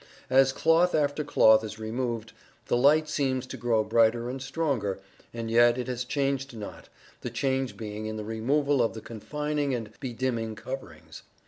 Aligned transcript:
As 0.31 0.51
cloth 0.51 0.95
after 0.95 1.23
cloth 1.23 1.63
is 1.63 1.77
removed, 1.77 2.33
the 2.65 2.75
light 2.75 3.07
seems 3.07 3.45
to 3.45 3.55
grow 3.55 3.83
brighter 3.83 4.31
and 4.31 4.41
stronger, 4.41 4.97
and 5.31 5.51
yet 5.51 5.77
it 5.77 5.85
has 5.87 6.05
changed 6.05 6.57
not, 6.57 6.89
the 7.19 7.29
change 7.29 7.77
being 7.77 8.07
in 8.07 8.17
the 8.17 8.25
removal 8.25 8.81
of 8.81 8.95
the 8.95 9.01
confining 9.01 9.75
and 9.75 9.91
bedimming 9.99 10.55
coverings. 10.55 11.21